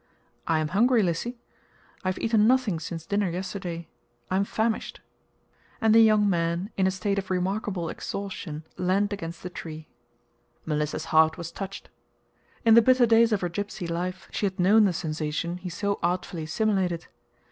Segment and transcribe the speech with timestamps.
[0.47, 1.37] "I am hungry, Lissy.
[2.03, 3.87] I have eaten nothing since dinner yesterday.
[4.31, 4.99] I am famished!"
[5.79, 9.89] and the young man in a state of remarkable exhaustion leaned against the tree.
[10.65, 11.91] Melissa's heart was touched.
[12.65, 15.99] In the bitter days of her gypsy life she had known the sensation he so
[16.01, 17.05] artfully simulated.